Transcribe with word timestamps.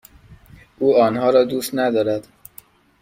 او 0.79 0.97
آنها 1.01 1.29
را 1.29 1.43
دوست 1.43 1.75
ندارد. 1.75 2.27